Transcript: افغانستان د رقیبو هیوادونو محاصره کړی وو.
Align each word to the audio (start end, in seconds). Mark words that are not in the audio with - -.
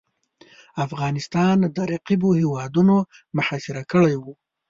افغانستان 0.85 1.57
د 1.75 1.77
رقیبو 1.91 2.29
هیوادونو 2.41 2.95
محاصره 3.37 3.81
کړی 3.91 4.15
وو. 4.17 4.33